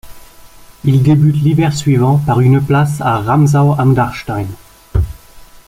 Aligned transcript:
Il 0.83 1.03
débute 1.03 1.35
l'hiver 1.43 1.73
suivant 1.77 2.17
par 2.17 2.39
une 2.39 2.59
place 2.59 3.01
à 3.01 3.19
Ramsau 3.19 3.75
am 3.77 3.93
Dachstein. 3.93 4.47